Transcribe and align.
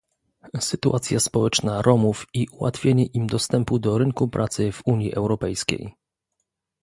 Sytuacja 0.59 1.19
społeczna 1.19 1.81
Romów 1.81 2.25
i 2.33 2.47
ułatwienie 2.51 3.05
im 3.05 3.27
dostępu 3.27 3.79
do 3.79 3.97
rynku 3.97 4.27
pracy 4.27 4.71
w 4.71 4.81
Unii 4.85 5.13
Europejskiej 5.15 5.95